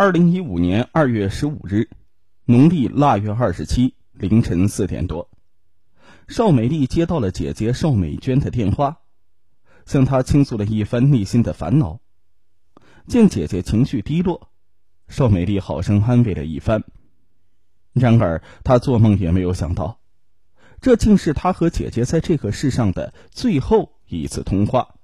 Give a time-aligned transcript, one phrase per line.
[0.00, 1.90] 二零一五年二月十五日，
[2.46, 5.28] 农历腊月二十七凌晨四点多，
[6.26, 9.00] 邵美丽接到了姐姐邵美娟的电话，
[9.84, 12.00] 向她倾诉了一番内心的烦恼。
[13.08, 14.48] 见姐姐情绪低落，
[15.08, 16.82] 邵美丽好生安慰了一番。
[17.92, 20.00] 然而，她做梦也没有想到，
[20.80, 24.94] 这竟是她和姐姐在这个世上的最后一次通话。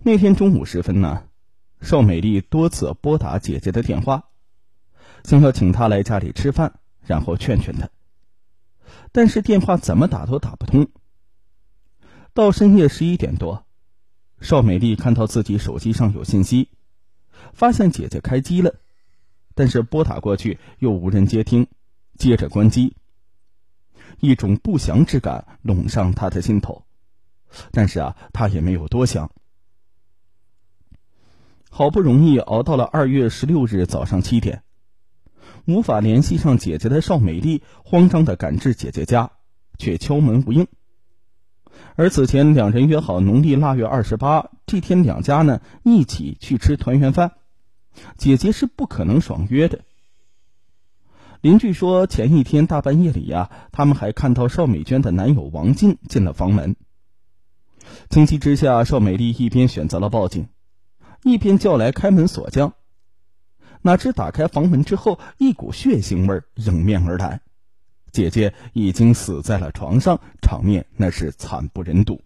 [0.00, 1.24] 那天中午时分呢？
[1.84, 4.30] 邵美丽多次拨打姐姐的电话，
[5.22, 7.90] 想要请她来家里吃饭，然后劝劝她。
[9.12, 10.88] 但是电话怎么打都打不通。
[12.32, 13.66] 到深夜十一点多，
[14.40, 16.70] 邵美丽看到自己手机上有信息，
[17.52, 18.74] 发现姐姐开机了，
[19.54, 21.66] 但是拨打过去又无人接听，
[22.16, 22.96] 接着关机。
[24.20, 26.86] 一种不祥之感笼上她的心头，
[27.72, 29.30] 但是啊，她也没有多想。
[31.76, 34.62] 好不容易熬到了二月十六日早上七点，
[35.64, 39.32] 无法联系上姐姐的邵美丽慌张的赶至姐姐家，
[39.76, 40.68] 却敲门无应。
[41.96, 47.32] 而此前两人约好农历腊月二十八这天两家呢一起去吃团圆饭，
[48.16, 49.80] 姐姐是不可能爽约的。
[51.40, 56.76] 邻居说前一天大半夜里呀，他们还看到邵美娟的男友王进进了房门。
[58.10, 60.46] 情急之下，邵美丽一边选择了报警。
[61.24, 62.74] 一边叫来开门锁匠，
[63.80, 67.40] 哪知打开房门之后，一股血腥味迎面而来，
[68.12, 72.20] 姐姐已经死在了床上，场面那是惨不忍睹。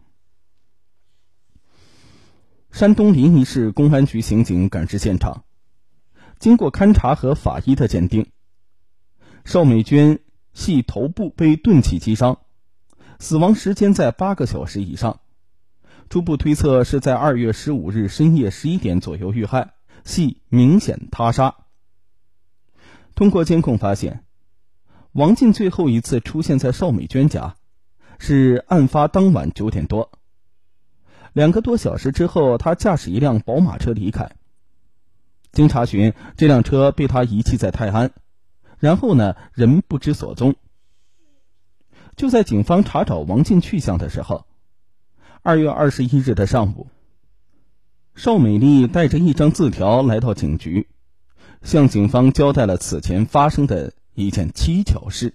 [2.73, 5.45] 山东临沂市公安局刑警赶至现场，
[6.41, 8.27] 经过勘查和法医的鉴定，
[9.45, 10.19] 邵美娟
[10.55, 12.41] 系头部被钝器击伤，
[13.21, 15.21] 死亡时间在八个小时以上。
[16.09, 21.55] 初步推测是在二月十五日深夜十一点左右遇害，系明显他杀。
[23.15, 24.25] 通过监控发现，
[25.13, 27.57] 王进最后一次出现在邵美娟家，
[28.19, 30.11] 是案发当晚九点多。
[31.35, 34.31] 两个多小时之后，他驾驶一辆宝马车离开。
[35.53, 38.13] 经查询，这辆车被他遗弃在泰安，
[38.79, 40.55] 然后呢，人不知所踪。
[42.17, 44.48] 就在警方查找王进去向的时候。
[45.43, 46.89] 二月二十一日的上午，
[48.15, 50.89] 邵美丽带着一张字条来到警局，
[51.63, 55.35] 向警方交代了此前发生的一件蹊跷事。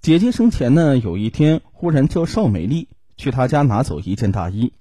[0.00, 4.72] 姐姐生前呢，有一天忽然叫邵美丽去她家拿走一件大衣。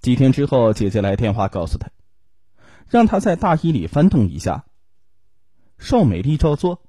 [0.00, 1.90] 几天之后，姐姐来电话告诉她，
[2.88, 4.64] 让她在大衣里翻动一下。
[5.76, 6.82] 邵美丽照做，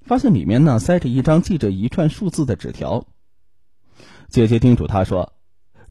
[0.00, 3.04] 发现里面呢塞着一张记着一串数字的纸条。
[4.30, 5.32] 姐姐叮嘱他说：“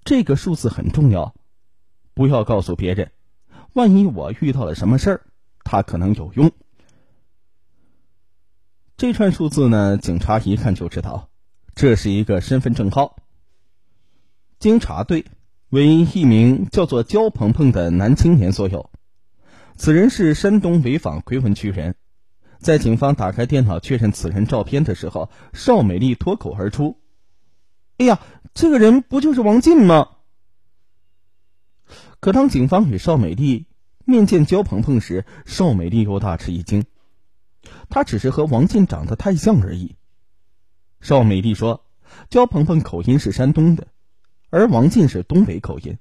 [0.05, 1.35] 这个数字很重要，
[2.13, 3.11] 不要告诉别人。
[3.73, 5.21] 万一我遇到了什么事儿，
[5.65, 6.49] 它可能有用。”
[8.95, 11.29] 这串数字呢，警察一看就知道，
[11.75, 13.17] 这是一个身份证号。
[14.57, 15.25] 经查对，
[15.69, 18.89] 为一名叫做焦鹏鹏的男青年所有。
[19.75, 21.95] 此人是山东潍坊奎文区人。
[22.57, 26.97] 在警方打开电脑确认此人照片的时候，邵美丽脱口而出。
[27.99, 28.21] 哎呀，
[28.53, 30.11] 这个人不就是王进吗？
[32.21, 33.65] 可当警方与邵美丽
[34.05, 36.85] 面见焦鹏鹏时，邵美丽又大吃一惊。
[37.89, 39.97] 他只是和王进长得太像而已。
[41.01, 41.85] 邵美丽说，
[42.29, 43.87] 焦鹏鹏口音是山东的，
[44.49, 45.97] 而王进是东北口音。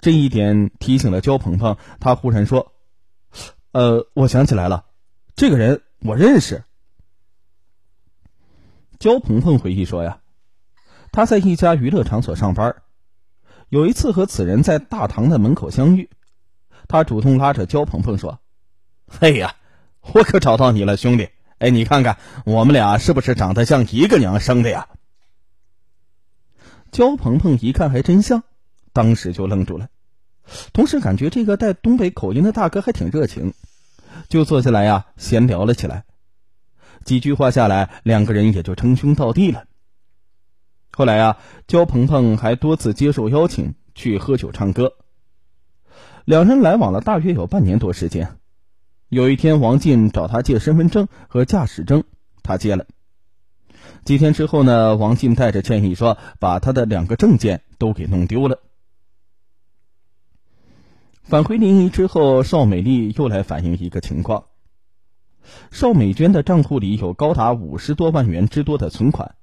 [0.00, 2.72] 这一点提醒了焦鹏鹏，他忽然说
[3.72, 4.86] ：“呃，我想起来了，
[5.34, 6.62] 这个人我认识。”
[9.00, 10.20] 焦鹏鹏回忆说：“呀。”
[11.10, 12.76] 他在一家娱乐场所上班，
[13.68, 16.08] 有一次和此人在大堂的门口相遇，
[16.86, 18.38] 他主动拉着焦鹏鹏说
[19.20, 19.56] ：“哎呀，
[20.12, 21.28] 我可找到你了，兄弟！
[21.58, 24.88] 哎，你看看我们俩是不是长得像一个娘生的呀？”
[26.92, 28.42] 焦鹏鹏一看还真像，
[28.92, 29.88] 当时就愣住了，
[30.72, 33.52] 同时感觉这个带东北口音的大哥还挺热情，
[34.28, 36.04] 就坐下来呀闲聊了起来。
[37.04, 39.64] 几句话下来，两个人也就称兄道弟了。
[40.98, 44.94] 后来啊，焦鹏鹏还多次接受邀请去喝酒唱歌。
[46.24, 48.36] 两人来往了大约有半年多时间。
[49.08, 52.02] 有一天，王进找他借身份证和驾驶证，
[52.42, 52.84] 他借了。
[54.04, 58.58] 几天之后呢，王进带着歉意说，把他的两个证件都给弄丢了。
[61.22, 64.46] 返回临沂之后，邵美丽又来反映一个情况：
[65.70, 69.36] 邵美娟的账户里有高达五十多万元之多的存款。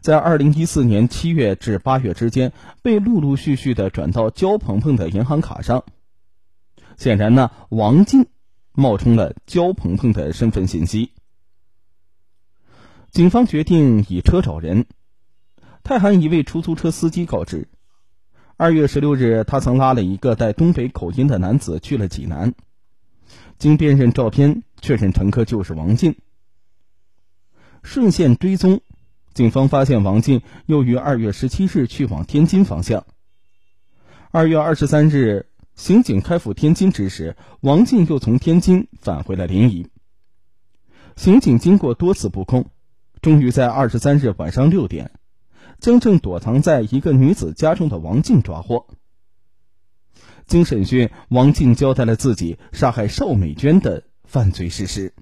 [0.00, 2.52] 在二零一四年七月至八月之间，
[2.82, 5.84] 被陆陆续续的转到焦鹏鹏的银行卡上。
[6.96, 8.26] 显然呢，王进
[8.72, 11.12] 冒充了焦鹏鹏的身份信息。
[13.10, 14.86] 警方决定以车找人。
[15.82, 17.68] 太行一位出租车司机告知，
[18.56, 22.52] 二月十六日，他曾拉了一个带东北口音的男子去了济南。
[23.58, 26.16] 经辨认照片，确认乘客就是王进。
[27.82, 28.80] 顺线追踪，
[29.38, 33.06] 警方发现王进又于二月十七日去往天津方向。
[34.32, 35.46] 二月二十三日，
[35.76, 39.86] 刑警开赴天津之时，王进又从天津返回了临沂。
[41.14, 42.66] 刑警经过多次布控。
[43.22, 45.12] 终于在二十三日晚上六点，
[45.78, 48.88] 将正躲藏在一个女子家中的王进抓获。
[50.48, 55.14] 经审讯，王进交代了自己杀害邵美娟的犯罪事实。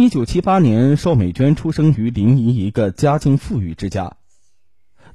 [0.00, 4.16] 一九七八年，邵美娟出生于临沂一个家境富裕之家，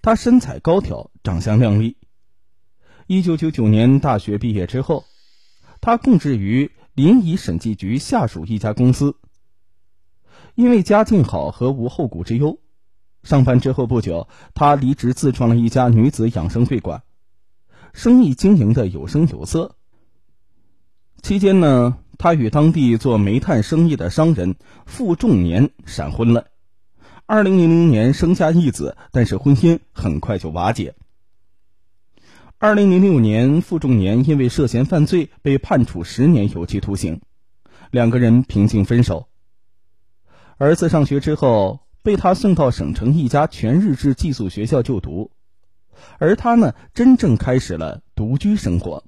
[0.03, 1.97] 她身材高挑，长相靓丽。
[3.07, 5.05] 一九九九年大学毕业之后，
[5.81, 9.15] 她供职于临沂审计局下属一家公司。
[10.53, 12.59] 因为家境好和无后顾之忧，
[13.23, 17.01] 上班之后不久，她离职自创了一家女子养生会馆，
[17.91, 19.77] 生意经营的有声有色。
[21.23, 26.47] 期间呢，他与当地做煤炭生意的商人傅仲年闪婚了。
[27.25, 30.95] 二零零零年生下一子，但是婚姻很快就瓦解。
[32.57, 37.21] 二零零六年，傅仲年因为涉嫌犯罪被判处十年有期徒刑，
[37.91, 39.27] 两个人平静分手。
[40.57, 45.31] 儿子上学之后，被他送到省城一家全日制寄宿学校就读，
[46.17, 49.03] 而他呢，真正开始了独居生活。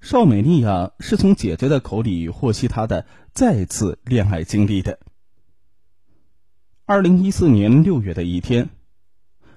[0.00, 4.98] 邵美丽呀，是从姐姐的口里获悉她的再次恋爱经历的。
[6.84, 8.70] 二零一四年六月的一天，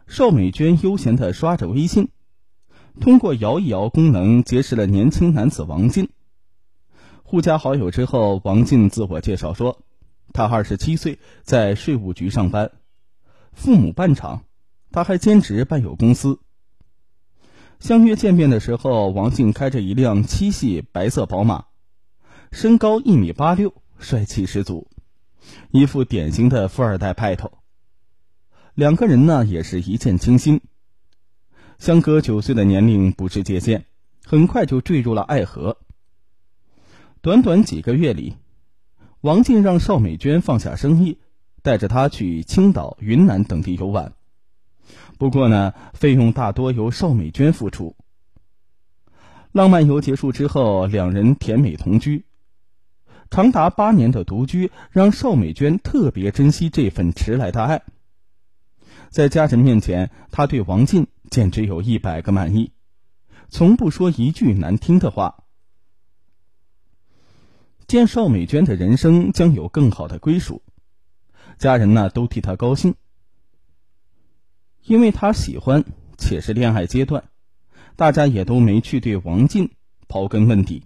[0.07, 2.09] 邵美娟悠闲的刷着微信，
[2.99, 6.09] 通过摇一摇功能结识了年轻男子王进。
[7.23, 9.83] 互加好友之后，王进自我介绍说。
[10.31, 12.71] 他二十七岁，在税务局上班，
[13.51, 14.43] 父母办厂，
[14.91, 16.39] 他还兼职办有公司。
[17.79, 21.65] 相约见面的时候，王静开着一辆七系白色宝马，
[22.51, 24.87] 身高一米八六，帅气十足，
[25.71, 27.51] 一副典型的富二代派头。
[28.75, 30.61] 两个人呢，也是一见倾心，
[31.77, 33.85] 相隔九岁的年龄不是界限，
[34.25, 35.77] 很快就坠入了爱河。
[37.21, 38.35] 短短几个月里。
[39.21, 41.17] 王静让邵美娟放下生意，
[41.61, 44.13] 带着她去青岛、云南等地游玩。
[45.19, 47.97] 不过呢，费用大多由邵美娟付出。
[49.51, 52.23] 浪漫游结束之后，两人甜美同居。
[53.29, 57.83] 长达八年的独居，让邵美娟特别珍惜这份迟来的爱。
[59.09, 62.71] 在家人面前，她对王进简直有一百个满意，
[63.49, 65.43] 从不说一句难听的话。
[67.87, 70.61] 见邵美娟的人生将有更好的归属，
[71.57, 72.95] 家人呢都替她高兴，
[74.89, 75.85] 因为他喜欢
[76.17, 77.25] 且是恋爱阶段，
[77.95, 79.69] 大家也都没去对王进
[80.07, 80.83] 刨根问底。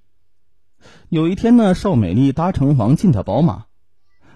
[1.08, 3.64] 有一天呢，邵美丽搭乘王进的宝马，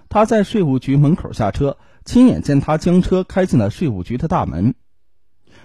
[0.08, 4.74] 她在税务局门口下车，亲眼见他将车开进了税务局的大门，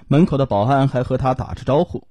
[0.09, 2.09] 门口的保安还和他打着招呼。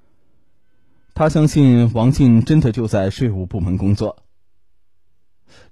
[1.13, 4.23] 他相信王进真的就在税务部门工作。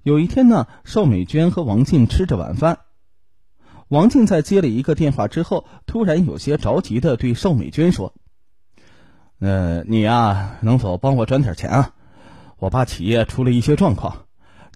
[0.03, 2.79] 有一天呢，邵美娟和王进吃着晚饭，
[3.89, 8.13] 王静在接了一个电话之后，突然有些着急的对邵美娟说
[9.39, 11.95] ：“呃，你呀，能否帮我转点钱啊？
[12.59, 14.27] 我爸企业出了一些状况，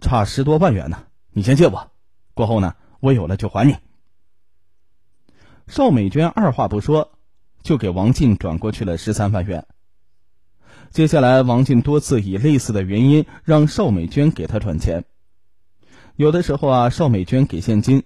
[0.02, 1.04] 差十多万元呢。
[1.32, 1.92] 你先借我，
[2.34, 3.76] 过后呢，我有了就还你。”
[5.68, 7.12] 邵美娟二话不说，
[7.62, 9.68] 就给王静转过去了十三万元。
[10.90, 15.06] 接下来，王进多次以类似的原因让邵美娟给他转钱。
[16.16, 18.04] 有的时候啊，邵美娟给现金，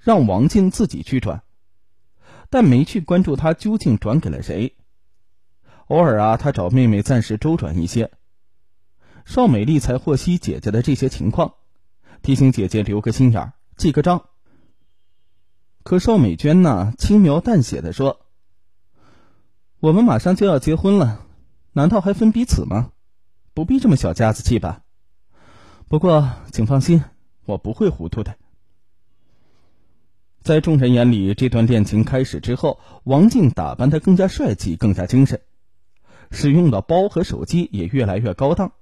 [0.00, 1.42] 让王静自己去转，
[2.48, 4.76] 但没去关注他究竟转给了谁。
[5.88, 8.10] 偶尔啊，他找妹妹暂时周转一些。
[9.24, 11.54] 邵美丽才获悉姐姐的这些情况，
[12.22, 14.24] 提醒姐姐留个心眼儿，记个账。
[15.82, 18.20] 可邵美娟呢，轻描淡写的说
[19.80, 21.26] ：“我们马上就要结婚了。”
[21.72, 22.90] 难道还分彼此吗？
[23.54, 24.82] 不必这么小家子气吧。
[25.86, 27.04] 不过，请放心，
[27.44, 28.36] 我不会糊涂的。
[30.42, 35.40] 在众人眼里，这段恋情开始之后，王静打扮的更加帅气，更加精神，
[36.30, 38.72] 使用的包和手机也越来越高档。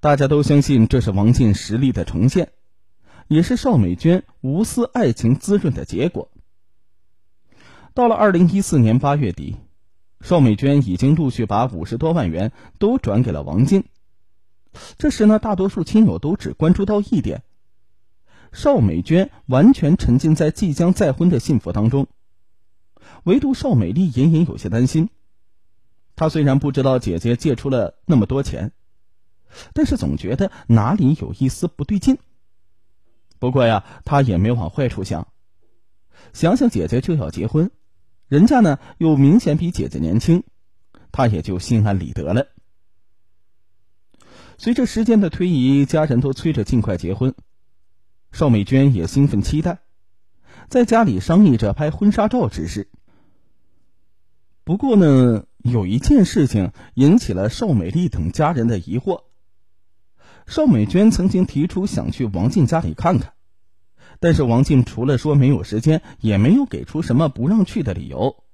[0.00, 2.52] 大家都相信这是王静实力的重现，
[3.28, 6.30] 也是邵美娟无私爱情滋润的结果。
[7.94, 9.56] 到了二零一四年八月底。
[10.22, 13.84] 邵美娟已经陆续把五十多万元都转给了王静。
[14.98, 17.42] 这时呢，大多数亲友都只关注到一点：
[18.52, 22.08] 邵美娟完全沉浸在即将再婚的幸福当中，
[23.24, 25.08] 唯独邵美丽隐隐有些担心。
[26.16, 28.72] 她虽然不知道姐姐借出了那么多钱，
[29.72, 32.18] 但是总觉得哪里有一丝不对劲。
[33.38, 35.28] 不过呀，她也没往坏处想，
[36.32, 37.70] 想想姐姐就要结婚。
[38.28, 40.44] 人家呢又明显比姐姐年轻，
[41.10, 42.46] 他也就心安理得了。
[44.56, 47.34] 随着时间的推移，家人都催着尽快结婚，
[48.32, 49.78] 邵美娟也兴奋期待，
[50.68, 52.88] 在家里商议着拍婚纱照之事。
[54.64, 59.22] 不过呢，有一件事情引起了邵美丽等家人的疑惑。
[60.46, 63.34] 邵美娟曾经提出想去王静家里看看。
[64.22, 68.44] 但是王静除了说没有时间，也没有给出什么不让去的理由，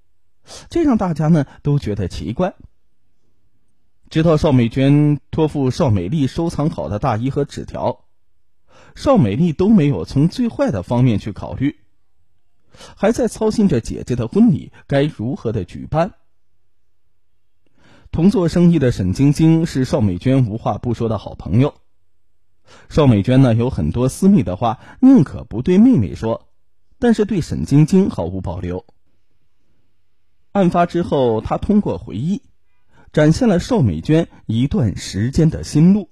[0.71, 2.55] 这让大家呢都觉得奇怪。
[4.09, 8.06] 直到邵美娟托付邵美丽收藏好的大衣和纸条，
[8.97, 11.77] 邵美丽都没有从最坏的方面去考虑，
[12.97, 16.15] 还在操心着姐姐的婚礼该如何的举办。
[18.11, 21.75] 同做生意的沈晶晶是邵美娟无话不说的好朋友。
[22.89, 26.49] 邵美娟呢有很多私密的话，宁可不对妹妹说，
[26.99, 28.87] 但是对沈晶晶毫无保留。
[30.53, 32.41] 案发之后，她通过回忆，
[33.13, 36.09] 展现了邵美娟一段时间的心路。